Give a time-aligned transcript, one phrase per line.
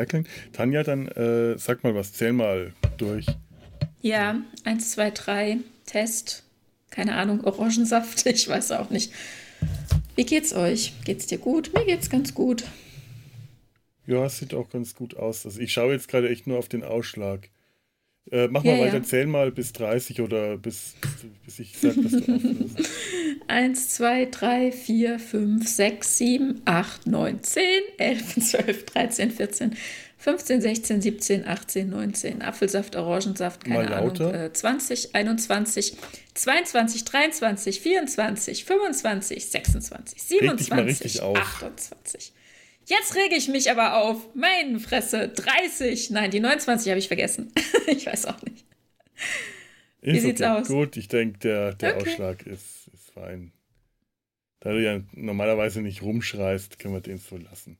[0.00, 0.26] Werkeln.
[0.52, 3.26] Tanja, dann äh, sag mal was, zähl mal durch.
[4.00, 6.44] Ja, eins, zwei, drei, Test.
[6.90, 9.12] Keine Ahnung, Orangensaft, ich weiß auch nicht.
[10.16, 10.94] Wie geht's euch?
[11.04, 11.72] Geht's dir gut?
[11.74, 12.64] Mir geht's ganz gut.
[14.06, 15.44] Ja, es sieht auch ganz gut aus.
[15.44, 17.50] Also ich schaue jetzt gerade echt nur auf den Ausschlag.
[18.30, 19.02] Äh, mach ja, mal weiter, ja.
[19.02, 20.94] zähl mal bis 30 oder bis,
[21.44, 22.90] bis ich sag, dass du aufhörst.
[23.48, 27.62] 1, 2, 3, 4, 5, 6, 7, 8, 9, 10,
[27.98, 29.76] 11, 12, 13, 14,
[30.20, 32.42] 15, 16, 17, 18, 19.
[32.42, 34.32] Apfelsaft, Orangensaft, keine Ahnung.
[34.32, 35.96] Äh, 20, 21,
[36.34, 42.32] 22, 23, 24, 25, 26, 27, 28.
[42.86, 44.34] Jetzt rege ich mich aber auf.
[44.34, 45.28] Meine Fresse.
[45.28, 46.10] 30.
[46.10, 47.52] Nein, die 29 habe ich vergessen.
[47.86, 48.64] ich weiß auch nicht.
[50.02, 50.50] Wie ist sieht's okay.
[50.50, 50.68] aus?
[50.68, 52.10] Gut, ich denke, der, der okay.
[52.10, 53.52] Ausschlag ist, ist fein.
[54.60, 57.78] Da du ja normalerweise nicht rumschreist, können wir den so lassen.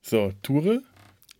[0.00, 0.82] So, Ture?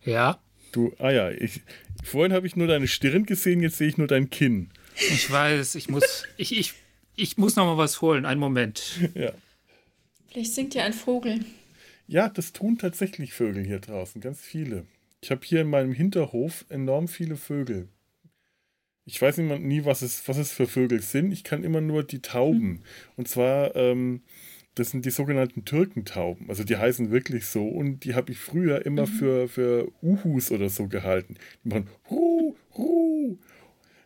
[0.03, 0.39] Ja.
[0.71, 1.61] Du, ah ja, ich,
[2.03, 4.69] vorhin habe ich nur deine Stirn gesehen, jetzt sehe ich nur dein Kinn.
[4.95, 6.73] Ich weiß, ich muss, ich, ich,
[7.15, 8.25] ich muss noch mal was holen.
[8.25, 8.99] Einen Moment.
[9.15, 9.31] Ja.
[10.31, 11.43] Vielleicht singt ja ein Vogel.
[12.09, 14.87] Ja, das tun tatsächlich Vögel hier draußen, ganz viele.
[15.21, 17.87] Ich habe hier in meinem Hinterhof enorm viele Vögel.
[19.05, 21.31] Ich weiß immer nie, was es, was es für Vögel sind.
[21.31, 22.77] Ich kann immer nur die Tauben.
[22.77, 22.83] Hm.
[23.15, 24.23] Und zwar, ähm,
[24.73, 26.49] das sind die sogenannten Türkentauben.
[26.49, 27.67] Also die heißen wirklich so.
[27.67, 29.11] Und die habe ich früher immer mhm.
[29.11, 31.35] für, für Uhus oder so gehalten.
[31.63, 33.37] Die machen Hu, Hu.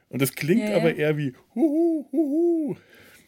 [0.09, 2.75] Und das klingt ja, aber eher wie Hu, Hu, Hu.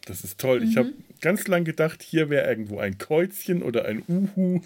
[0.06, 0.60] Das ist toll.
[0.60, 0.68] Mhm.
[0.68, 4.62] Ich habe ganz lang gedacht, hier wäre irgendwo ein Käuzchen oder ein Uhu.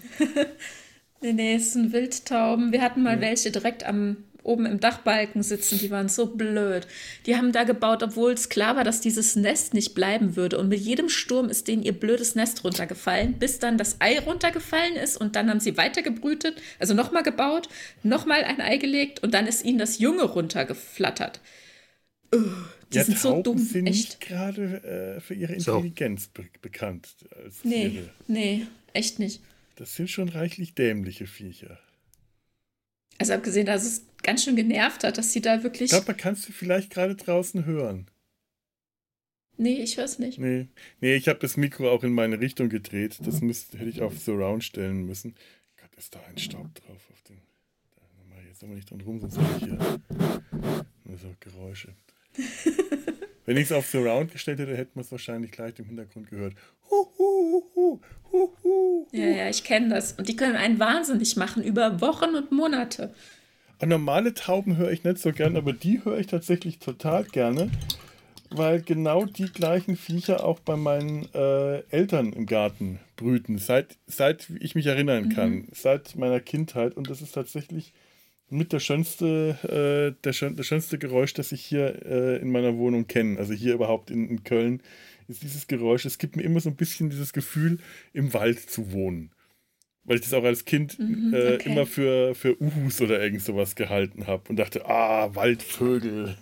[1.21, 2.71] nee, nee, es sind Wildtauben.
[2.71, 3.21] Wir hatten mal ja.
[3.21, 6.87] welche direkt am oben im Dachbalken sitzen, die waren so blöd.
[7.25, 10.57] Die haben da gebaut, obwohl es klar war, dass dieses Nest nicht bleiben würde.
[10.57, 14.95] Und mit jedem Sturm ist denen ihr blödes Nest runtergefallen, bis dann das Ei runtergefallen
[14.95, 17.69] ist und dann haben sie weitergebrütet, also nochmal gebaut,
[18.03, 21.39] nochmal ein Ei gelegt und dann ist ihnen das Junge runtergeflattert.
[22.33, 23.57] Die ja, sind so dumm.
[23.57, 23.95] sind echt.
[23.95, 26.41] nicht gerade äh, für ihre Intelligenz so.
[26.41, 27.15] be bekannt.
[27.43, 29.41] Als nee, nee, echt nicht.
[29.75, 31.79] Das sind schon reichlich dämliche Viecher.
[33.17, 35.83] Also abgesehen, dass es ganz schön genervt hat, dass sie da wirklich.
[35.83, 38.07] Ich glaube, man kannst du vielleicht gerade draußen hören.
[39.57, 40.39] Nee, ich weiß nicht.
[40.39, 40.67] Nee,
[41.01, 43.19] nee ich habe das Mikro auch in meine Richtung gedreht.
[43.23, 45.35] Das müsste, hätte ich auf Surround stellen müssen.
[45.77, 47.37] Gott, ist da ein Staub drauf auf dem.
[47.95, 50.01] Da mal jetzt aber nicht dran rum, sonst habe ich hier
[51.03, 51.93] nur so Geräusche.
[53.45, 56.53] Wenn ich es auf Surround gestellt hätte, hätten wir es wahrscheinlich gleich im Hintergrund gehört.
[59.11, 60.13] ja, ja, ich kenne das.
[60.13, 63.13] Und die können einen wahnsinnig machen über Wochen und Monate.
[63.79, 67.71] Und normale Tauben höre ich nicht so gern, aber die höre ich tatsächlich total gerne,
[68.51, 74.51] weil genau die gleichen Viecher auch bei meinen äh, Eltern im Garten brüten, seit, seit
[74.59, 75.67] ich mich erinnern kann, mhm.
[75.73, 76.95] seit meiner Kindheit.
[76.95, 77.91] Und das ist tatsächlich
[78.51, 82.77] mit der schönste, äh, der, schön, das schönste Geräusch, das ich hier äh, in meiner
[82.77, 83.39] Wohnung kenne.
[83.39, 84.81] Also hier überhaupt in, in Köln
[85.27, 86.05] ist dieses Geräusch.
[86.05, 87.79] Es gibt mir immer so ein bisschen dieses Gefühl,
[88.13, 89.31] im Wald zu wohnen.
[90.03, 91.69] Weil ich das auch als Kind mhm, äh, okay.
[91.69, 96.35] immer für, für Uhus oder irgend sowas gehalten habe und dachte, ah, Waldvögel.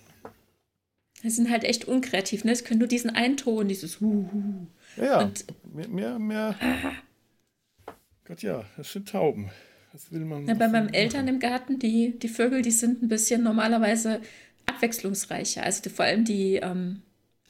[1.21, 2.53] Das sind halt echt unkreativ, ne?
[2.53, 4.67] Es können nur diesen einen Ton, dieses Huhu.
[4.95, 5.45] Ja, und
[5.75, 6.55] mehr, mehr, mehr.
[8.25, 9.51] Gott ja, das sind Tauben.
[9.91, 10.47] Was will man?
[10.47, 14.21] Ja, bei meinen Eltern im Garten, die, die Vögel, die sind ein bisschen normalerweise
[14.65, 15.63] abwechslungsreicher.
[15.63, 17.01] Also die, vor allem die ähm,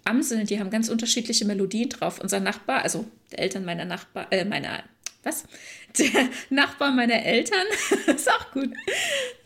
[0.05, 2.19] Amseln, die haben ganz unterschiedliche Melodien drauf.
[2.19, 4.83] Unser Nachbar, also der Eltern meiner Nachbar, äh, meiner,
[5.23, 5.43] was?
[5.97, 7.65] Der Nachbar meiner Eltern,
[8.15, 8.71] ist auch gut.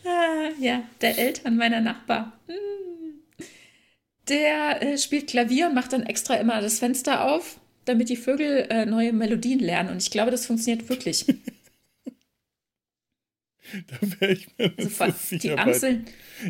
[0.05, 2.37] Ah, ja, der Eltern meiner Nachbar.
[2.47, 3.47] Hm.
[4.27, 8.67] Der äh, spielt Klavier und macht dann extra immer das Fenster auf, damit die Vögel
[8.69, 9.89] äh, neue Melodien lernen.
[9.89, 11.25] Und ich glaube, das funktioniert wirklich.
[13.87, 15.55] Da wäre ich mir also so sicher.
[15.55, 16.05] Die Amseln.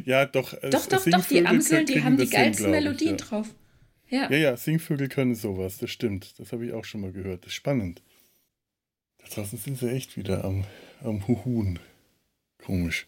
[0.06, 0.54] Ja, doch.
[0.70, 3.28] Doch, doch, doch, die Amseln, die haben die geilsten hin, Melodien ich, ja.
[3.28, 3.48] drauf.
[4.10, 4.30] Ja.
[4.30, 6.40] ja, ja, Singvögel können sowas, das stimmt.
[6.40, 7.42] Das habe ich auch schon mal gehört.
[7.42, 8.02] Das ist spannend.
[9.18, 10.66] Da draußen sind sie echt wieder am,
[11.02, 11.80] am Huhun.
[12.64, 13.08] Komisch.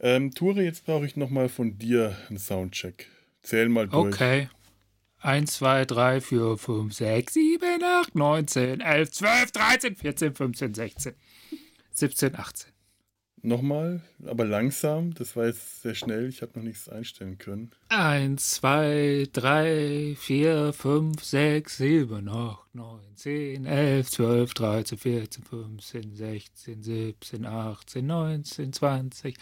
[0.00, 3.08] Ähm, Ture, jetzt brauche ich nochmal von dir einen Soundcheck.
[3.42, 4.14] Zähl mal durch.
[4.14, 4.48] Okay.
[5.24, 10.74] 1, 2, 3, 4, 5, 6, 7, 8, 9, 10, 11, 12, 13, 14, 15,
[10.74, 11.14] 16,
[11.94, 12.74] 17, 18.
[13.44, 15.12] Nochmal, aber langsam.
[15.12, 16.30] Das war jetzt sehr schnell.
[16.30, 17.72] Ich habe noch nichts einstellen können.
[17.90, 26.16] 1, 2, 3, 4, 5, 6, 7, 8, 9, 10, 11, 12, 13, 14, 15,
[26.16, 29.36] 16, 17, 18, 19, 20,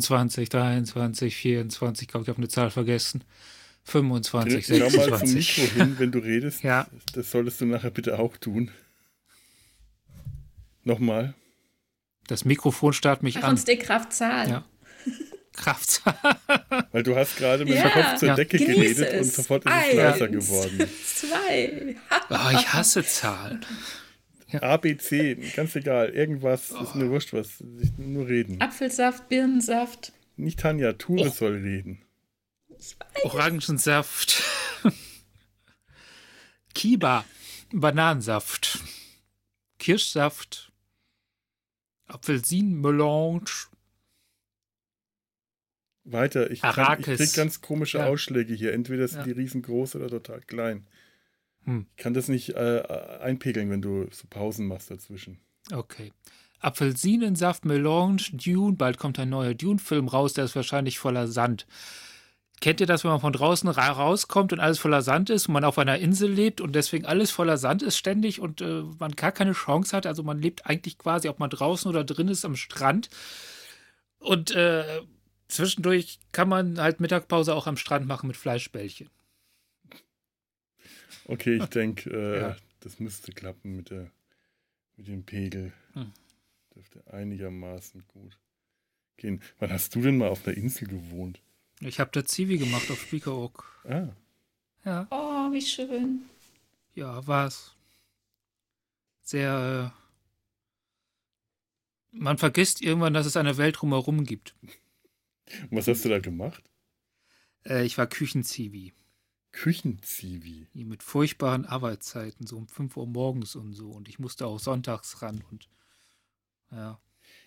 [0.00, 2.02] 20, 23, 24.
[2.02, 3.24] Ich glaube, ich habe eine Zahl vergessen.
[3.84, 5.02] 25, 26.
[5.02, 6.62] Schau mal zum Mikro hin, wenn du redest.
[6.62, 6.86] Ja.
[7.12, 8.70] Das solltest du nachher bitte auch tun.
[10.82, 11.34] Nochmal.
[12.26, 13.50] Das Mikrofon starrt mich Mach an.
[13.50, 14.48] uns die Kraftzahl.
[14.48, 14.64] Ja.
[15.52, 16.02] Kraft.
[16.90, 18.34] Weil du hast gerade mit Ja, dem Kopf zur ja.
[18.34, 19.36] Decke geredet und es.
[19.36, 20.90] sofort ist es leiser geworden.
[21.04, 21.96] Zwei.
[22.30, 23.64] oh, ich hasse Zahlen.
[24.60, 26.10] A, B, C, ganz egal.
[26.10, 27.62] Irgendwas ist mir wurscht, was.
[27.80, 28.60] Ich nur reden.
[28.60, 30.12] Apfelsaft, Birnensaft.
[30.36, 32.02] Nicht Tanja, Ture soll reden.
[33.22, 34.42] Orangensaft.
[36.74, 37.24] Kiba.
[37.72, 38.78] Bananensaft.
[39.78, 40.72] Kirschsaft.
[42.14, 43.44] Apfelsinenmelange.
[46.04, 48.06] Weiter, ich, kann, ich krieg ganz komische Ja.
[48.06, 48.72] Ausschläge hier.
[48.72, 49.24] Entweder sind Ja.
[49.24, 50.86] die riesengroß oder total klein.
[51.64, 51.86] Hm.
[51.96, 52.82] Ich kann das nicht äh,
[53.22, 55.38] einpegeln, wenn du so Pausen machst dazwischen.
[55.72, 56.12] Okay.
[56.60, 58.76] Apfelsinensaft, Melange, Dune.
[58.76, 61.66] Bald kommt ein neuer Dune-Film raus, der ist wahrscheinlich voller Sand.
[62.64, 65.52] Kennt ihr das, wenn man von draußen ra rauskommt und alles voller Sand ist und
[65.52, 69.12] man auf einer Insel lebt und deswegen alles voller Sand ist ständig und äh, man
[69.12, 70.06] gar keine Chance hat?
[70.06, 73.10] Also man lebt eigentlich quasi, ob man draußen oder drin ist, am Strand.
[74.16, 75.02] Und äh,
[75.46, 79.10] zwischendurch kann man halt Mittagpause auch am Strand machen mit Fleischbällchen.
[81.26, 82.56] Okay, ich denke, äh, Ja.
[82.80, 84.10] das müsste klappen mit, der,
[84.96, 85.74] mit dem Pegel.
[85.92, 86.12] Hm.
[86.74, 88.38] Dürfte einigermaßen gut
[89.18, 89.42] gehen.
[89.58, 91.42] Wann hast du denn mal auf einer Insel gewohnt?
[91.80, 93.64] Ich habe da Zivi gemacht auf Spiekeroog.
[93.88, 94.08] Ah,
[94.84, 95.06] Ja.
[95.10, 96.22] Oh, wie schön.
[96.94, 97.74] Ja, war's.
[99.22, 99.92] Sehr.
[99.92, 100.04] Äh,
[102.16, 104.54] man vergisst irgendwann, dass es eine Welt drumherum gibt.
[104.62, 106.62] und was hast du da gemacht?
[107.64, 108.92] Äh, ich war Küchenzivi.
[109.52, 110.68] Küchenzivi.
[110.74, 113.90] Mit furchtbaren Arbeitszeiten, so um 5 Uhr morgens und so.
[113.90, 115.68] Und ich musste auch sonntags ran und.
[116.70, 117.00] Ja.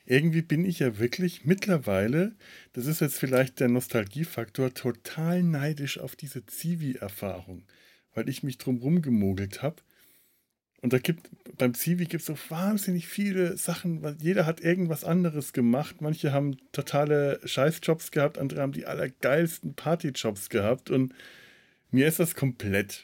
[0.09, 2.33] Irgendwie bin ich ja wirklich mittlerweile,
[2.71, 7.63] das ist jetzt vielleicht der Nostalgiefaktor, total neidisch auf diese Zivi-Erfahrung,
[8.13, 9.75] weil ich mich drum rumgemogelt habe.
[10.81, 15.03] Und da gibt, beim Zivi gibt es so wahnsinnig viele Sachen, weil jeder hat irgendwas
[15.03, 15.99] anderes gemacht.
[15.99, 21.13] Manche haben totale Scheißjobs gehabt, andere haben die allergeilsten Partyjobs gehabt und
[21.91, 23.03] mir ist das komplett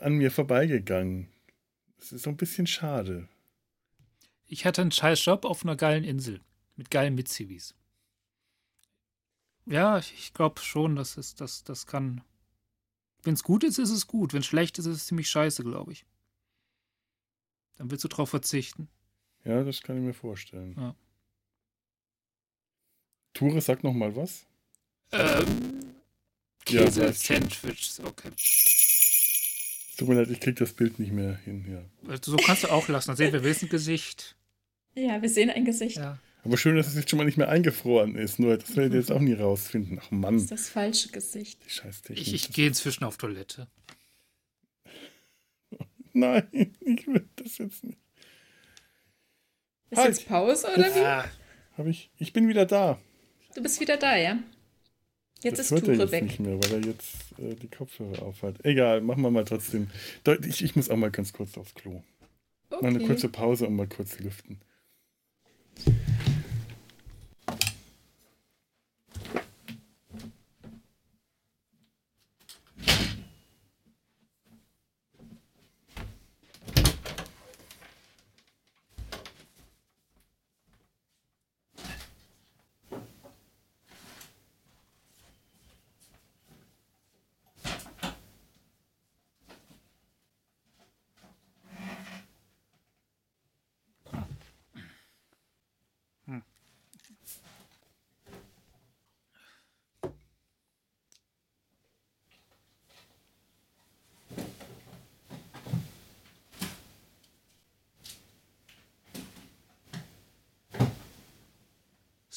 [0.00, 1.26] an mir vorbeigegangen.
[1.98, 3.26] Es ist so ein bisschen schade.
[4.46, 6.40] Ich hatte einen scheiß Job auf einer geilen Insel.
[6.76, 7.74] Mit geilen Mitzivis.
[9.66, 12.22] Ja, ich, glaube schon, dass es, das, das kann.
[13.22, 14.32] Wenn es gut ist, ist es gut.
[14.32, 16.04] Wenn es schlecht ist, ist es ziemlich scheiße, glaube ich.
[17.76, 18.88] Dann willst du drauf verzichten.
[19.44, 20.74] Ja, das kann ich mir vorstellen.
[20.78, 20.94] Ja.
[23.32, 24.46] Ture, sag noch mal was.
[25.12, 25.94] Ähm,
[26.68, 27.50] Ja, Käse, weiß schon.
[27.50, 28.30] Sandwich, okay.
[29.94, 31.64] Es Tut mir leid, ich krieg das Bild nicht mehr hin.
[31.70, 32.10] Ja.
[32.10, 33.10] Also So kannst du auch lassen.
[33.10, 34.34] Dann sehen wir wenigstens Gesicht.
[34.96, 35.98] Ja, wir sehen ein Gesicht.
[35.98, 36.18] Ja.
[36.42, 38.40] Aber schön, dass es jetzt schon mal nicht mehr eingefroren ist.
[38.40, 40.00] Nur, das werdet ihr jetzt auch nie rausfinden.
[40.00, 41.64] Ach Das Mann, ist das falsche Gesicht.
[41.64, 42.26] die Scheißtechnik.
[42.26, 43.68] Ich, ich Das- gehe inzwischen auf Toilette.
[46.12, 46.48] Nein,
[46.80, 47.98] ich will das jetzt nicht.
[49.90, 50.08] Ist Halt.
[50.08, 50.98] jetzt Pause oder wie?
[51.00, 51.24] Ah,
[51.78, 53.00] Hab ich, ich bin wieder da.
[53.54, 54.38] Du bist wieder da, ja?
[55.44, 56.22] Jetzt das ist hört er Ture jetzt weg.
[56.24, 58.64] nicht mehr, weil er jetzt äh, die Kopfhörer aufhat.
[58.64, 59.88] Egal, machen wir mal trotzdem.
[60.46, 62.02] Ich, ich muss auch mal ganz kurz aufs Klo.
[62.70, 63.06] Mal eine Okay.
[63.06, 64.58] kurze Pause und mal kurz lüften.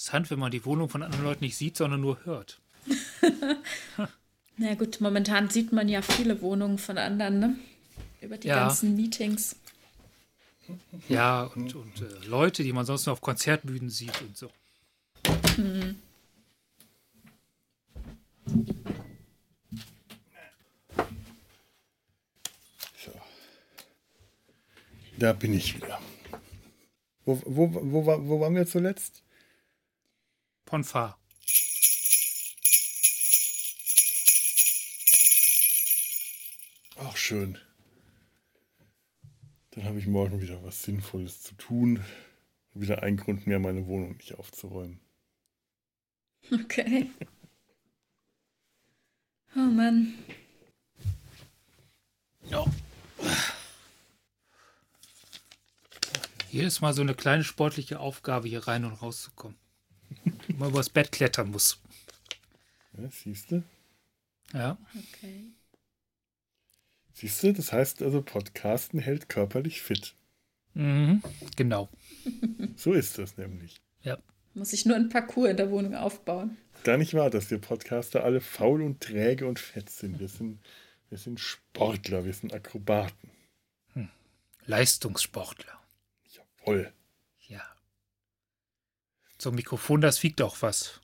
[0.07, 2.61] Interessant, wenn man die Wohnung von anderen Leuten nicht sieht, sondern nur hört.
[4.57, 7.57] Na gut, momentan sieht man ja viele Wohnungen von anderen, ne?
[8.21, 8.55] Über die Ja.
[8.55, 9.57] ganzen Meetings.
[11.09, 14.49] Ja, und, und äh, Leute, die man sonst nur auf Konzertbühnen sieht und so.
[23.03, 23.11] So.
[25.17, 25.99] Da bin ich wieder.
[27.25, 29.21] Wo, wo, wo, war- wo waren wir zuletzt?
[30.67, 31.17] Ponfar.
[36.97, 37.57] Ach, schön.
[39.71, 42.03] Dann habe ich morgen wieder was Sinnvolles zu tun.
[42.74, 45.00] Wieder ein Grund mehr, meine Wohnung nicht aufzuräumen.
[46.51, 47.09] Okay.
[49.55, 50.13] Oh Mann.
[56.50, 59.57] Jedes Mal so eine kleine sportliche Aufgabe, hier rein und rauszukommen.
[60.57, 61.79] Mal übers Bett klettern muss.
[62.97, 63.63] Ja, siehst du?
[64.53, 64.77] Ja.
[64.95, 65.51] Okay.
[67.13, 70.15] Siehst du, das heißt also, Podcasten hält körperlich fit.
[70.73, 71.21] Mhm.
[71.55, 71.89] Genau.
[72.75, 73.81] So ist das nämlich.
[74.03, 74.19] Ja.
[74.53, 76.57] Muss ich nur ein Parcours in der Wohnung aufbauen.
[76.83, 80.19] Gar nicht wahr, dass wir Podcaster alle faul und träge und fett sind.
[80.19, 80.59] Wir sind,
[81.09, 83.31] wir sind Sportler, wir sind Akrobaten.
[84.67, 85.79] Leistungssportler.
[86.29, 86.91] Jawohl.
[89.47, 90.99] So ein Mikrofon, das wiegt auch was.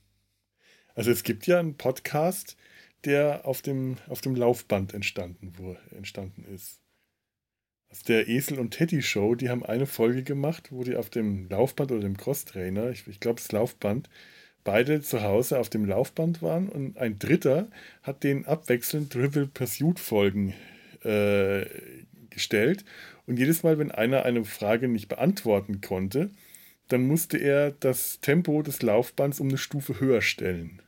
[0.96, 2.58] Also es gibt ja einen Podcast,
[3.06, 6.82] der auf dem, auf dem Laufband entstanden, wo, entstanden ist.
[7.88, 11.10] Das ist der Esel und Teddy Show, die haben eine Folge gemacht, wo die auf
[11.10, 14.10] dem Laufband oder dem Crosstrainer, ich, ich glaube das Laufband,
[14.66, 17.70] beide zu Hause auf dem Laufband waren und ein Dritter
[18.02, 20.54] hat den abwechselnd Trivial Pursuit Folgen
[21.06, 21.66] äh,
[22.30, 22.84] gestellt
[23.26, 26.30] und jedes Mal, wenn einer eine Frage nicht beantworten konnte,
[26.90, 30.82] dann musste er das Tempo des Laufbands um eine Stufe höher stellen.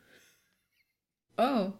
[1.37, 1.71] Oh,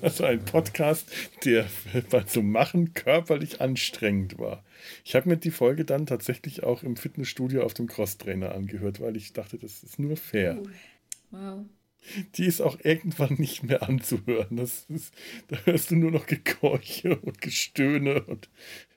[0.00, 1.10] Also ein Podcast,
[1.44, 1.66] der
[2.10, 4.64] beim so Machen körperlich anstrengend war.
[5.04, 9.16] Ich habe mir die Folge dann tatsächlich auch im Fitnessstudio auf dem Crosstrainer angehört, weil
[9.16, 10.58] ich dachte, das ist nur fair.
[10.58, 10.68] Uh.
[11.30, 11.64] wow.
[12.34, 14.56] Die ist auch irgendwann nicht mehr anzuhören.
[14.56, 15.14] Das ist,
[15.48, 18.48] da hörst du nur noch Gekeuche und Gestöhne und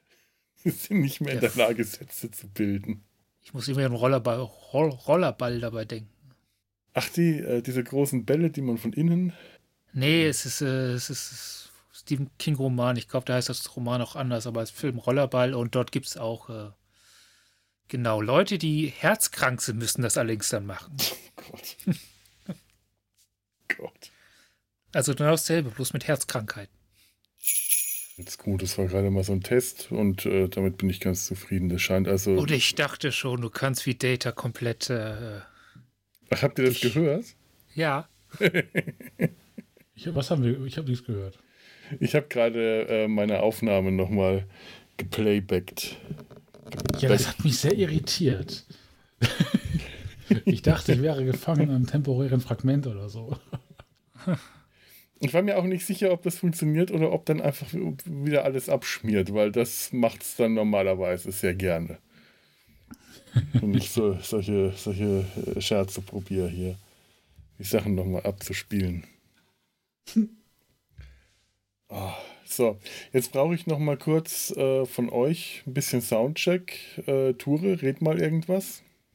[0.63, 3.04] sind nicht mehr in der Lage, Sätze zu bilden.
[3.45, 4.39] Ich muss immer an Rollerball,
[4.73, 6.09] Roll, Rollerball dabei denken.
[6.93, 9.33] Ach, die, äh, diese großen Bälle, die man von innen.
[9.93, 12.97] Nee, es ist, äh, es ist Stephen King-Roman.
[12.97, 15.91] Ich glaube, da heißt das Roman auch anders, aber es ist Film Rollerball und dort
[15.91, 16.71] gibt es auch äh,
[17.87, 20.97] genau Leute, die herzkrank sind, müssen das allerdings dann machen.
[21.37, 21.77] Oh Gott.
[23.77, 24.11] Gott.
[24.91, 26.69] Also genau dasselbe, bloß mit Herzkrankheit.
[28.17, 31.25] Jetzt gut, das war gerade mal so ein Test und äh, damit bin ich ganz
[31.25, 31.67] zufrieden.
[31.69, 32.31] Das scheint also.
[32.31, 34.89] Und ich dachte schon, du kannst wie Data komplett.
[34.89, 35.41] Äh,
[36.29, 37.25] Ach, habt ihr das ich- gehört?
[37.73, 38.07] ja,
[39.95, 40.63] Ich, was haben wir?
[40.65, 41.39] Ich habe nichts gehört.
[41.99, 44.45] Ich habe gerade äh, meine Aufnahme nochmal
[44.97, 45.97] geplaybackt.
[46.99, 48.65] Ja, das hat mich sehr irritiert.
[50.45, 53.37] ich dachte, ich wäre gefangen am temporären Fragment oder so.
[55.19, 57.67] Ich war mir auch nicht sicher, ob das funktioniert oder ob dann einfach
[58.05, 61.97] wieder alles abschmiert, weil das macht es dann normalerweise sehr gerne.
[63.53, 66.75] Wenn ich so, solche, solche äh, Scherze probiere hier,
[67.59, 69.05] die Sachen nochmal abzuspielen.
[71.87, 72.79] Ah, so,
[73.13, 76.79] jetzt brauche ich nochmal kurz äh, von euch ein bisschen Soundcheck.
[77.05, 78.81] Äh, Ture, red mal irgendwas.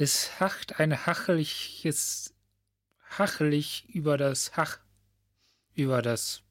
[0.00, 2.34] Es hacht ein hacheliges
[3.18, 4.78] Hachelig über das Hach.
[5.74, 6.42] Über das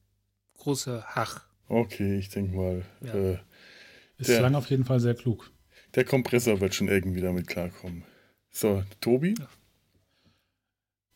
[0.58, 1.44] große Hach.
[1.68, 3.14] Okay, ich denke mal, Ja.
[3.14, 3.38] äh,
[4.20, 5.50] Es Der- klang auf jeden Fall sehr klug.
[5.94, 8.02] der Kompressor wird schon irgendwie damit klarkommen.
[8.50, 9.34] So, Tobi?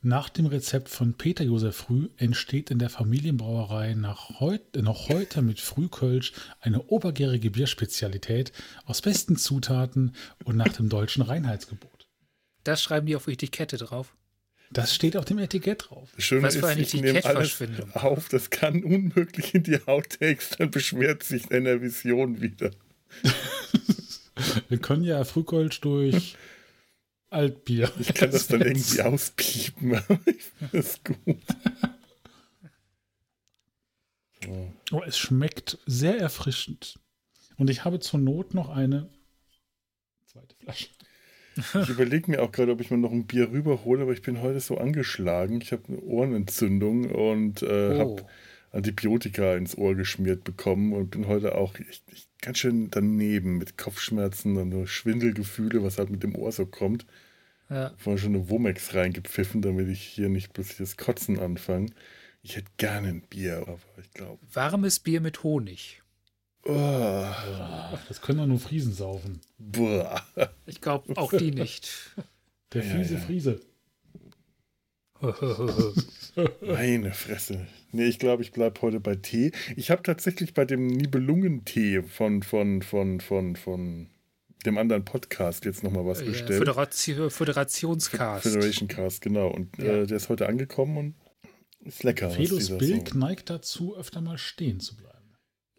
[0.01, 5.43] Nach dem Rezept von Peter Josef Früh entsteht in der Familienbrauerei nach heut, noch heute
[5.43, 8.53] mit Frühkölsch eine obergärige Bierspezialität
[8.85, 11.92] aus besten Zutaten und nach dem deutschen Reinheitsgebot.
[12.65, 14.15] Das schreiben die auf Etikette drauf.
[14.71, 16.11] Das steht auf dem Etikett drauf.
[16.17, 17.95] Das Schöne Was für eine ist, ich nehme alles Etikettverschwendung.
[17.95, 22.71] auf, das kann unmöglich in die Outtakes, dann beschwert sich in der Vision wieder.
[24.69, 26.37] Wir können ja Frühkölsch durch
[27.29, 27.91] Altbier.
[27.99, 31.39] Ich kann das dann irgendwie auspiepen, aber ich finde das gut.
[34.91, 36.99] Oh, es schmeckt sehr erfrischend.
[37.57, 39.09] Und ich habe zur Not noch eine
[40.27, 40.89] zweite Flasche.
[41.57, 44.41] Ich überlege mir auch gerade, ob ich mir noch ein Bier rüberhole, aber ich bin
[44.41, 45.61] heute so angeschlagen.
[45.61, 47.99] Ich habe eine Ohrenentzündung und äh, Oh.
[47.99, 48.27] habe
[48.73, 53.77] Antibiotika ins Ohr geschmiert bekommen und bin heute auch echt, echt ganz schön daneben mit
[53.77, 57.05] Kopfschmerzen und Schwindelgefühle, was halt mit dem Ohr so kommt.
[57.69, 57.93] Ja.
[57.99, 61.87] Vorhin schon eine Womex reingepfiffen, damit ich hier nicht plötzlich das Kotzen anfange.
[62.43, 64.39] Ich hätte gerne ein Bier, aber ich glaube.
[64.53, 66.02] Warmes Bier mit Honig.
[66.65, 67.27] Oh,
[68.09, 69.41] Das können doch nur Friesen saufen.
[69.59, 70.23] boah.
[70.67, 72.15] Ich glaube auch die nicht.
[72.73, 73.21] Der Ja, fiese ja.
[73.21, 73.61] Friese.
[76.63, 77.67] Meine Fresse.
[77.93, 79.53] Nee, ich glaube, ich bleibe heute bei Tee.
[79.77, 84.09] Ich habe tatsächlich bei dem Nibelungentee von, von, von, von, von
[84.67, 86.59] dem anderen Podcast jetzt nochmal was bestellt.
[86.59, 88.43] Föderation, Föderationscast.
[88.45, 89.49] Federation Cast, genau.
[89.49, 90.03] Und Ja.
[90.03, 91.15] äh, der ist heute angekommen und
[91.87, 92.29] ist lecker.
[92.29, 95.12] dieser Bild neigt dazu, öfter mal stehen zu bleiben.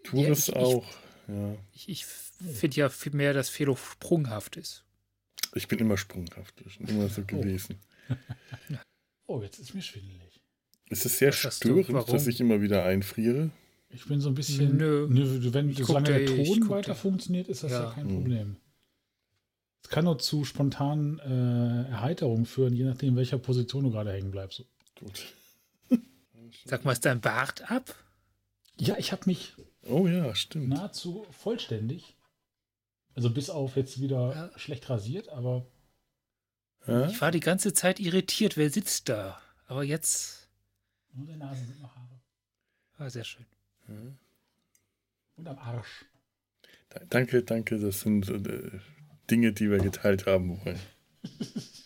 [0.03, 0.85] Tourist Ja, ich- ich- auch.
[1.27, 1.55] Ja.
[1.73, 4.83] Ich, ich finde ja viel mehr, dass Felo sprunghaft ist.
[5.55, 6.53] Ich bin immer sprunghaft.
[6.59, 7.79] Das ist schon immer so gewesen.
[9.25, 10.41] Oh, jetzt ist mir schwindelig.
[10.89, 11.69] Ist es sehr Was du?
[11.69, 12.11] störend, Warum?
[12.11, 13.51] dass ich immer wieder einfriere?
[13.89, 14.75] Ich bin so ein bisschen.
[14.75, 15.07] Nö.
[15.09, 17.91] wenn Ich guck solange der ich Ton weiter funktioniert, ist das ja, Ja.
[17.91, 18.15] kein Mhm.
[18.15, 18.55] Problem.
[19.81, 24.11] Es kann nur zu spontanen äh, Erheiterungen führen, je nachdem, in welcher Position du gerade
[24.11, 24.65] hängen bleibst.
[24.99, 25.23] Gut.
[26.65, 27.95] Sag mal, ist dein Bart ab?
[28.77, 30.69] Ja, ich habe mich Oh ja, stimmt.
[30.69, 32.15] nahezu vollständig,
[33.15, 34.59] also bis auf jetzt wieder Ja.
[34.59, 35.65] schlecht rasiert, aber
[36.87, 37.07] Ja?
[37.07, 39.41] Ich war die ganze Zeit irritiert, wer sitzt da?
[39.67, 40.49] Aber jetzt.
[41.13, 42.19] nur der Nase sind noch Haare.
[42.97, 43.45] Ah, sehr schön.
[45.35, 46.05] Und am Arsch.
[46.89, 47.79] Da- Danke, danke.
[47.79, 48.79] Das sind äh,
[49.29, 50.79] Dinge, die wir geteilt haben wollen.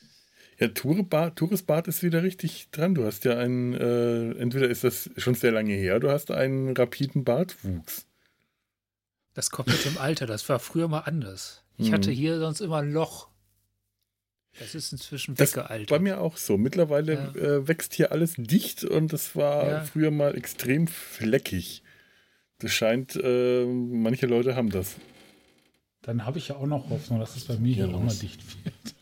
[0.60, 2.96] Ja, Tourisbart ist wieder richtig dran.
[2.96, 6.76] Du hast ja einen, äh, entweder ist das schon sehr lange her, du hast einen
[6.76, 8.08] rapiden Bartwuchs.
[9.36, 10.26] Das kommt mit dem Alter.
[10.26, 11.64] Das war früher mal anders.
[11.78, 11.94] Ich Mhm.
[11.94, 13.28] hatte hier sonst immer ein Loch.
[14.60, 15.90] Das ist inzwischen Das weggealtert.
[15.90, 16.58] Bei mir auch so.
[16.58, 17.36] Mittlerweile Ja.
[17.36, 19.82] äh, wächst hier alles dicht und das war Ja.
[19.82, 21.84] früher mal extrem fleckig.
[22.58, 24.96] Das scheint, äh, manche Leute haben das.
[26.02, 28.08] Dann habe ich ja auch noch Hoffnung, dass es bei mir hier Ja, auch mal
[28.08, 28.20] was?
[28.20, 28.96] dicht wird.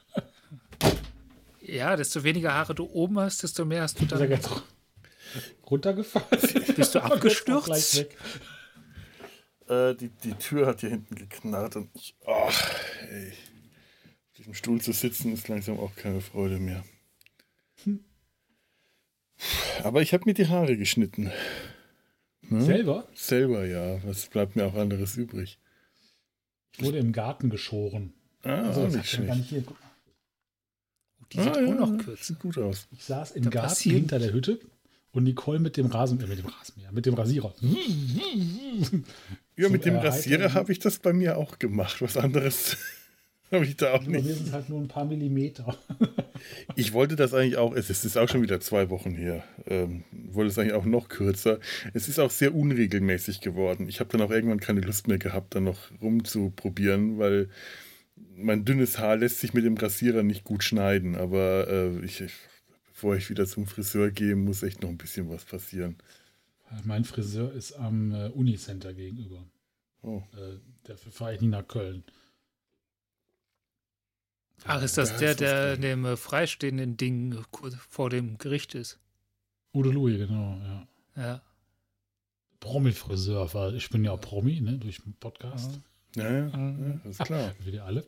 [1.75, 4.29] Ja, desto weniger Haare du oben hast, desto mehr hast du Ist dann.
[4.29, 4.49] jetzt
[5.69, 6.75] runtergefallen?
[6.75, 8.05] Bist du abgestürzt?
[9.67, 12.73] Äh, die, die Tür hat hier hinten geknarrt und ich, ach,
[13.11, 13.29] ey.
[13.31, 16.83] Auf diesem Stuhl zu sitzen ist langsam auch keine Freude mehr.
[19.83, 21.31] Aber ich habe mir die Haare geschnitten.
[22.49, 22.61] Ne?
[22.61, 24.01] Selber Selber, ja.
[24.05, 25.59] Was bleibt mir auch anderes übrig?
[26.77, 28.13] wurde im Garten geschoren.
[28.43, 29.51] Ah, Also, das nicht ja gar schlecht.
[29.53, 29.75] nicht hier.
[31.33, 32.23] Die sind ah, ja, auch noch kürzer.
[32.23, 32.87] Sieht gut aus.
[32.91, 34.59] Ich saß im Da Garten passiert- hinter der Hütte
[35.11, 37.53] und Nicole mit dem Rasen, äh, mit dem Rasenmäher, mit dem Rasierer.
[39.57, 39.95] Ja, mit dem.
[39.95, 42.01] Rasierer habe ich das bei mir auch gemacht.
[42.01, 42.77] Was anderes
[43.51, 44.35] habe ich da auch Bei mir nicht.
[44.35, 45.77] sind es halt nur ein paar Millimeter.
[46.75, 50.51] Ich wollte das eigentlich auch, es ist auch schon wieder zwei Wochen her, ähm, wollte
[50.51, 51.59] es eigentlich auch noch kürzer.
[51.93, 53.87] Es ist auch sehr unregelmäßig geworden.
[53.87, 57.49] Ich habe dann auch irgendwann keine Lust mehr gehabt, dann noch rumzuprobieren, weil
[58.15, 61.15] mein dünnes Haar lässt sich mit dem Rasierer nicht gut schneiden.
[61.15, 62.33] Aber äh, ich, ich,
[62.87, 65.97] bevor ich wieder zum Friseur gehe, muss echt noch ein bisschen was passieren.
[66.83, 69.45] mein Friseur ist am äh, Unicenter gegenüber.
[70.01, 70.23] Oh.
[70.33, 72.03] Äh, dafür fahre ich nie nach Köln.
[74.63, 78.37] Ach, ist das Da der, der in dem äh, freistehenden Ding äh, kurz vor dem
[78.37, 78.99] Gericht ist?
[79.73, 80.87] Udo Louis, genau, ja.
[81.17, 81.41] Ja.
[82.61, 85.73] Promi-Friseur, weil ich bin ja Promi, ne, durch den Podcast.
[85.73, 85.81] Ja,
[86.15, 86.83] ja, Mhm.
[86.87, 87.53] ja, das ist klar.
[87.63, 88.05] Wie die alle.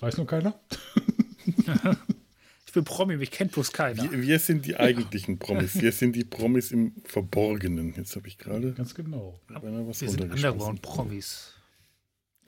[0.00, 0.58] Weiß nur keiner.
[2.66, 4.02] Ich bin Promi, mich kennt bloß keiner.
[4.10, 5.80] Wir, wir sind die eigentlichen Promis.
[5.80, 7.94] Wir sind die Promis im Verborgenen.
[7.96, 9.40] Jetzt habe ich gerade Ganz genau.
[9.48, 10.20] Wir sind.
[10.20, 11.54] Underground-Promis.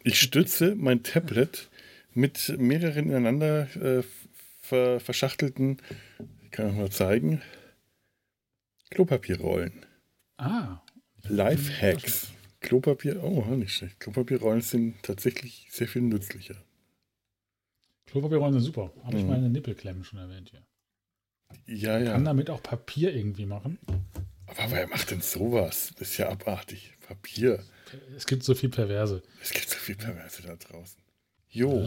[0.05, 1.71] Ich stütze mein Tablet
[2.13, 4.03] mit mehreren ineinander äh,
[4.61, 5.81] ver verschachtelten,
[6.51, 7.41] kann ich mal zeigen,
[8.91, 9.87] Klopapierrollen.
[10.37, 10.83] Ah.
[11.23, 12.29] Lifehacks.
[12.61, 14.01] Klopapier, oh, nicht schlecht.
[14.01, 16.57] Klopapierrollen sind tatsächlich sehr viel nützlicher.
[18.07, 18.93] Klopapierrollen sind super.
[19.05, 19.31] Habe ich Mhm.
[19.31, 20.63] meine Nippelklemmen schon erwähnt hier.
[21.67, 22.19] Ja, Kann ja.
[22.21, 23.79] damit auch Papier irgendwie machen.
[24.47, 25.93] Aber wer macht denn sowas?
[25.99, 26.95] Das ist ja abartig.
[27.07, 27.63] Papier.
[28.17, 29.23] Es gibt so viel Perverse.
[29.43, 31.01] Es gibt so viel Perverse da draußen.
[31.51, 31.83] Jo.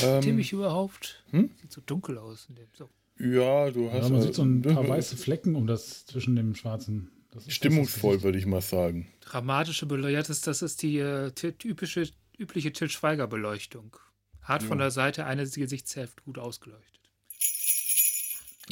[0.00, 1.24] Ihr Ähm, mich überhaupt?
[1.30, 1.50] Hm?
[1.60, 2.46] Sieht so dunkel aus.
[2.48, 2.88] In dem, so.
[3.18, 4.10] ja, du Ja, hast.
[4.10, 7.10] man äh, sieht so ein paar weiße Flecken um das zwischen dem schwarzen.
[7.32, 9.08] Das ist das Stimmungsvoll, würde ich mal sagen.
[9.22, 10.14] Dramatische Beleuchtung.
[10.14, 13.96] Ja, das, das ist die äh, ty- typische, übliche Til Schweiger-Beleuchtung.
[14.42, 14.84] Hart von Ja.
[14.84, 17.00] der Seite, eine Gesichtshälfte gut ausgeleuchtet.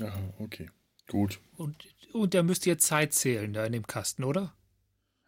[0.03, 0.69] Aha, okay.
[1.09, 1.41] Gut.
[1.57, 1.77] Und,
[2.13, 4.55] und der müsste jetzt Zeit zählen da in dem Kasten, oder?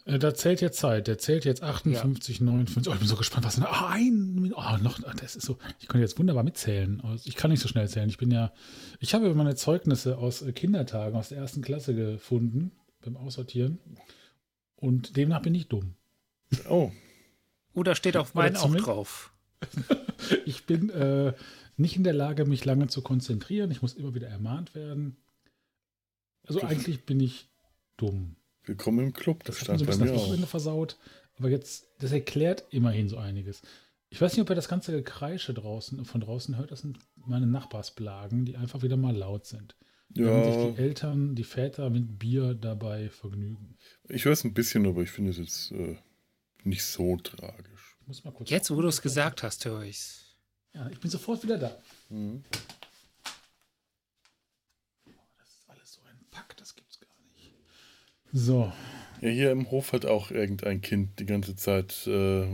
[0.05, 1.07] Äh, Da zählt jetzt Zeit.
[1.07, 2.91] Der zählt jetzt 58, 59.
[2.91, 3.61] Oh, ich bin so gespannt, was.
[3.61, 4.53] Ah, ein.
[4.55, 5.03] Oh, noch.
[5.05, 5.59] ah, Das ist so.
[5.81, 7.03] Ich könnte jetzt wunderbar mitzählen.
[7.25, 8.09] Ich kann nicht so schnell zählen.
[8.09, 8.53] Ich bin ja.
[9.01, 13.79] Ich habe meine Zeugnisse aus äh, Kindertagen aus der ersten Klasse gefunden beim Aussortieren.
[14.77, 15.95] Und demnach bin ich dumm.
[16.69, 16.91] Oh,
[17.75, 19.33] Oder steht auf meinen auch drauf?
[20.47, 21.35] Ich bin äh,
[21.77, 23.71] nicht in der Lage, mich lange zu konzentrieren.
[23.71, 25.17] Ich muss immer wieder ermahnt werden.
[26.47, 27.49] Also Das- eigentlich bin ich
[27.97, 28.37] dumm.
[28.65, 29.45] willkommen im Club.
[29.45, 30.25] Das Das stand so ein bei bisschen mir das auch.
[30.27, 30.97] Wochenende versaut.
[31.39, 33.63] Aber jetzt, das erklärt immerhin so einiges.
[34.11, 36.71] Ich weiß nicht, ob ihr das ganze Gekreische draußen, von draußen hört.
[36.71, 39.75] Das sind meine Nachbarsblagen, die einfach wieder mal laut sind.
[40.15, 43.77] Wenn sich Ja, die Eltern, die Väter mit Bier dabei vergnügen.
[44.09, 45.97] ich höre es ein bisschen, aber ich finde es jetzt äh,
[46.65, 47.97] nicht so tragisch.
[48.01, 48.51] Ich muss mal kurz.
[48.51, 50.37] Jetzt, wo du es gesagt hast, höre ich's.
[50.75, 51.77] Ja, ich bin sofort wieder da.
[52.09, 52.43] Mhm.
[55.39, 57.55] Das ist alles so ein Pack, das gibt's gar nicht.
[58.33, 58.73] So,
[59.21, 62.07] Ja, hier im Hof hat auch irgendein Kind die ganze Zeit.
[62.07, 62.45] Äh,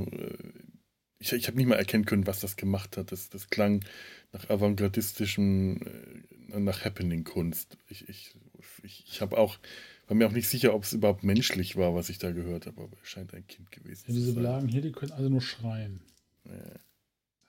[1.20, 3.10] ich ich habe nicht mal erkennen können, was das gemacht hat.
[3.12, 3.84] Das, das klang
[4.32, 7.76] nach avantgardistischem, äh, nach Happening-Kunst.
[7.88, 8.34] Ich, ich,
[8.82, 9.58] ich, ich habe auch,
[10.06, 12.82] war mir auch nicht sicher, ob es überhaupt menschlich war, was ich da gehört habe,
[12.82, 14.34] aber es scheint ein Kind gewesen ja, diese zu sein.
[14.42, 16.00] Belagen hier, die können alle nur schreien.
[16.44, 16.54] Das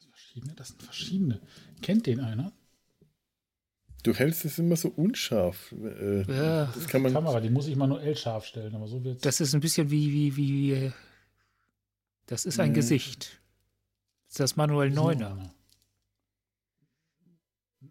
[0.02, 1.42] sind verschiedene, das sind verschiedene.
[1.82, 2.52] Kennt den einer?
[4.04, 5.74] Du hältst es immer so unscharf.
[5.74, 7.12] Äh, Ja, das kann man.
[7.14, 9.22] Kamera, die muss ich manuell scharf stellen, aber so wird's.
[9.22, 10.92] das ist ein bisschen wie, wie, wie, äh,
[12.26, 12.76] das ist ein Mhm.
[12.76, 13.40] Gesicht.
[14.28, 15.54] Das ist das Manuel Neuner.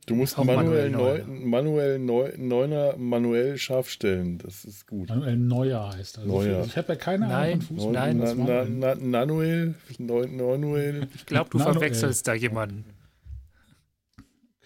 [0.08, 4.38] Du musst manuell, manuell neu, manuell neu, neuner manuell scharf stellen.
[4.38, 5.08] Das ist gut.
[5.08, 6.28] Manuel Neuer heißt also.
[6.30, 6.64] Neuer.
[6.64, 7.92] Ich habe ja keine Nein, Ahnung von Fußball.
[7.92, 11.74] nein, was na, na, Manuel- na, Nanuel, Neu- Neunuel, Ich glaube, du Manuel.
[11.74, 12.84] verwechselst da jemanden.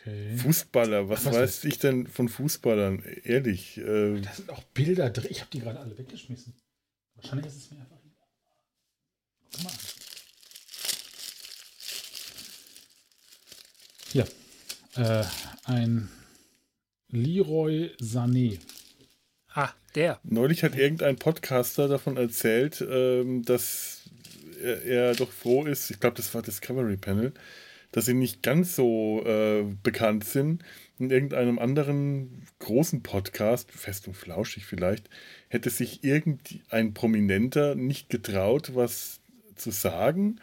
[0.01, 0.37] Okay.
[0.39, 1.09] Fußballer.
[1.09, 3.03] Was, Was weiß ich denn von Fußballern?
[3.25, 3.79] Ehrlich.
[3.79, 5.27] Äh, Da sind auch Bilder drin.
[5.31, 6.55] Ich habe die gerade alle weggeschmissen.
[7.15, 7.99] Wahrscheinlich ist es mir einfach.
[9.53, 9.77] Guck mal an.
[14.13, 14.27] Hier.
[14.97, 15.25] Äh,
[15.65, 16.09] ein
[17.09, 18.59] Leroy Sané.
[19.55, 20.19] Ah, der.
[20.23, 24.11] neulich hat irgendein Podcaster davon erzählt, ähm, dass
[24.63, 27.33] er, er doch froh ist, ich glaube, das war Discovery Panel,
[27.93, 30.63] dass sie nicht ganz so äh, bekannt sind.
[30.99, 35.09] In irgendeinem anderen großen Podcast, fest und flauschig vielleicht,
[35.49, 39.21] hätte sich irgendein Prominenter nicht getraut, was
[39.57, 40.39] zu sagen.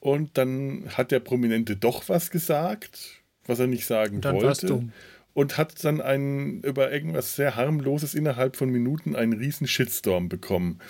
[0.00, 4.88] Und dann hat der Prominente doch was gesagt, was er nicht sagen Und dann wollte.
[5.34, 10.80] Und hat dann einen, über irgendwas sehr harmloses innerhalb von Minuten einen riesen Shitstorm bekommen.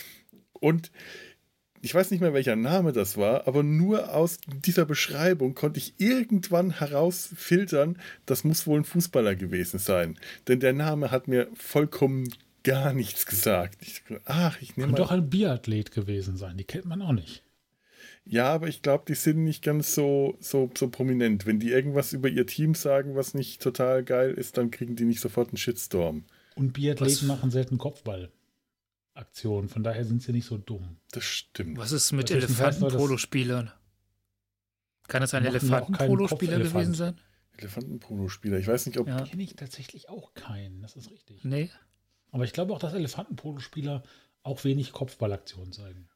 [0.52, 0.90] Und
[1.80, 5.94] ich weiß nicht mehr, welcher Name das war, aber nur aus dieser Beschreibung konnte ich
[5.98, 10.18] irgendwann herausfiltern, das muss wohl ein Fußballer gewesen sein.
[10.48, 12.28] Denn der Name hat mir vollkommen
[12.64, 13.78] gar nichts gesagt.
[13.80, 15.00] Ich, ach, ich nehme mal.
[15.02, 16.56] auch ein Biathlet gewesen sein.
[16.56, 17.42] Die kennt man auch nicht.
[18.30, 21.46] Ja, aber ich glaube, die sind nicht ganz so, so, so prominent.
[21.46, 25.06] Wenn die irgendwas über ihr Team sagen, was nicht total geil ist, dann kriegen die
[25.06, 26.26] nicht sofort einen Shitstorm.
[26.54, 27.22] Und Biathleten Was?
[27.22, 29.70] machen selten Kopfballaktionen.
[29.70, 30.98] Von daher sind sie nicht so dumm.
[31.12, 31.78] Das stimmt.
[31.78, 33.72] Was ist mit Elefantenpolospielern?
[35.06, 37.18] Kann es ein Elefantenpolospieler gewesen sein?
[37.56, 38.58] Elefantenpolo-Spieler.
[38.58, 39.08] Ich weiß nicht, ob.
[39.08, 39.24] Ja.
[39.24, 40.82] Kenne ich tatsächlich auch keinen.
[40.82, 41.44] Das ist richtig.
[41.44, 41.70] Nee.
[42.30, 44.02] Aber ich glaube auch, dass Elefantenpolospieler
[44.42, 46.08] auch wenig Kopfballaktionen zeigen.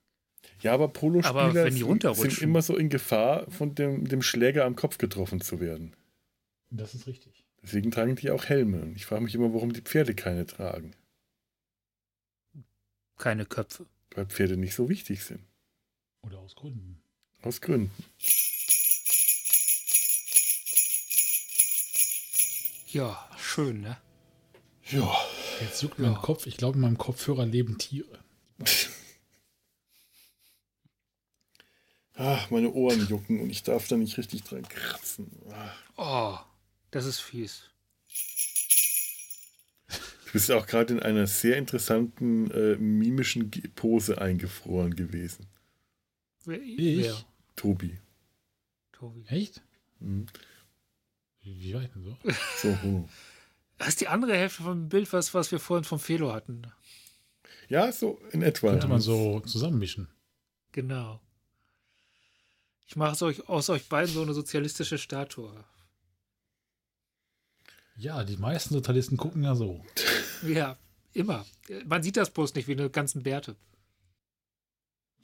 [0.61, 4.23] Ja, aber Aber Polospieler wenn die sind, sind immer so in Gefahr, von dem, dem
[4.23, 5.95] Schläger am Kopf getroffen zu werden.
[6.71, 7.45] Das ist richtig.
[7.63, 8.83] Deswegen tragen die auch Helme.
[8.83, 10.93] Und ich frage mich immer, warum die Pferde keine tragen.
[13.19, 13.87] Keine Köpfe.
[14.15, 15.45] Weil Pferde nicht so wichtig sind.
[16.23, 17.01] Oder aus Gründen.
[17.43, 17.93] Aus Gründen.
[22.89, 23.97] Ja, schön, ne?
[24.91, 25.17] Ja.
[25.61, 26.19] Jetzt juckt mein Ja.
[26.19, 26.47] Kopf.
[26.47, 28.19] Ich glaube, in meinem Kopfhörer leben Tiere.
[32.15, 35.31] Ach, meine Ohren jucken und ich darf da nicht richtig dran kratzen.
[35.51, 35.73] Ah.
[35.97, 36.39] Oh,
[36.91, 37.65] das ist fies.
[39.89, 45.47] Du bist auch gerade in einer sehr interessanten äh, mimischen Pose eingefroren gewesen.
[46.45, 46.63] Wer?
[46.63, 47.05] Ich?
[47.05, 47.25] Wer?
[47.57, 47.99] Tobi.
[48.93, 49.25] Tobi.
[49.29, 49.63] Echt?
[50.01, 50.27] Mhm.
[51.43, 52.17] Wie, wie weit denn so?
[52.63, 53.09] So, hm.
[53.79, 56.67] Das ist die andere Hälfte vom Bild, was, was wir vorhin vom Felo hatten.
[57.69, 58.71] Ja, so in etwa.
[58.71, 60.09] Könnte man so zusammenmischen.
[60.73, 61.21] Genau.
[62.93, 65.65] Ich mache aus euch, aus euch beiden so eine sozialistische Statue.
[67.97, 69.83] Ja, die meisten Sozialisten gucken ja so.
[70.43, 70.77] Ja,
[71.15, 71.47] immer.
[71.87, 73.57] Man sieht das bloß nicht wie eine ganzen Bärte.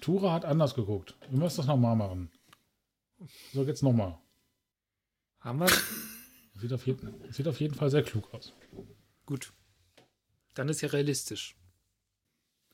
[0.01, 1.15] Tura hat anders geguckt.
[1.29, 2.31] Wir müssen das nochmal machen.
[3.53, 4.19] So, jetzt nochmal.
[5.41, 5.69] Haben wir?
[6.55, 8.55] Sieht, auf jeden- sieht auf jeden Fall sehr klug aus.
[9.27, 9.53] Gut.
[10.55, 11.55] Dann ist ja realistisch.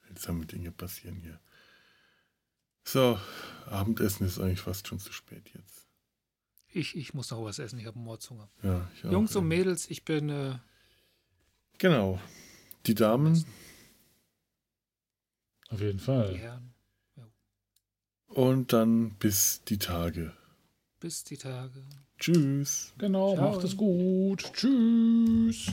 [0.07, 1.40] Seltsame Dinge passieren hier.
[2.85, 3.18] So,
[3.66, 5.87] Abendessen ist eigentlich fast schon zu spät jetzt.
[6.68, 8.51] Ich, ich muss noch was essen, ich habe Mordshunger.
[8.62, 9.49] Ja, ich auch, Jungs und ja.
[9.57, 10.59] Mädels, ich bin äh,
[11.79, 12.20] Genau.
[12.87, 13.44] Die Damen
[15.70, 16.37] Auf jeden die Fall.
[16.37, 16.75] Herren.
[18.29, 20.33] und dann bis die Tage.
[21.01, 21.85] Bis die Tage.
[22.18, 22.92] Tschüss.
[22.99, 23.53] Genau, Ciao.
[23.53, 24.53] macht es gut.
[24.53, 25.73] Tschüss.